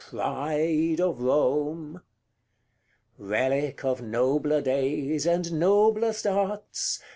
pride 0.09 0.99
of 0.99 1.21
Rome! 1.21 2.01
CXLVII. 3.19 3.29
Relic 3.29 3.85
of 3.85 4.01
nobler 4.01 4.59
days, 4.59 5.27
and 5.27 5.53
noblest 5.53 6.25
arts! 6.25 6.99